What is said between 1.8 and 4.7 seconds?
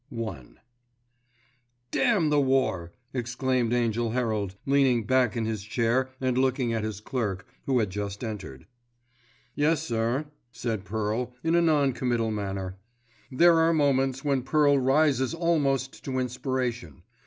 "Damn the war!" exclaimed Angell Herald,